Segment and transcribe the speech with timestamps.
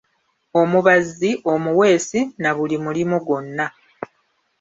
[0.61, 3.65] Omubazzi, omuwesi, na buli mulimo gwonna.